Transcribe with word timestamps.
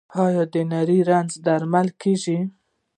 آیا 0.23 0.43
د 0.53 0.55
نري 0.71 0.99
رنځ 1.09 1.31
درملنه 1.45 1.93
کیږي؟ 2.01 2.39